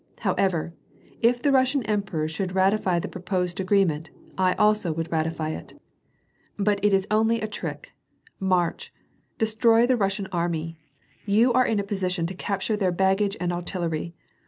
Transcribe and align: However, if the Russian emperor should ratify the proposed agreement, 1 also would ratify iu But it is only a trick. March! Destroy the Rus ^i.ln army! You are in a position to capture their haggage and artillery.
However, 0.21 0.73
if 1.21 1.39
the 1.43 1.51
Russian 1.51 1.83
emperor 1.83 2.27
should 2.27 2.55
ratify 2.55 2.97
the 2.97 3.07
proposed 3.07 3.59
agreement, 3.59 4.09
1 4.35 4.55
also 4.57 4.91
would 4.91 5.11
ratify 5.11 5.49
iu 5.51 5.77
But 6.57 6.83
it 6.83 6.91
is 6.91 7.05
only 7.11 7.39
a 7.39 7.47
trick. 7.47 7.91
March! 8.39 8.91
Destroy 9.37 9.85
the 9.85 9.95
Rus 9.97 10.17
^i.ln 10.17 10.27
army! 10.31 10.79
You 11.27 11.53
are 11.53 11.67
in 11.67 11.79
a 11.79 11.83
position 11.83 12.25
to 12.25 12.33
capture 12.33 12.75
their 12.75 12.95
haggage 12.97 13.37
and 13.39 13.53
artillery. 13.53 14.15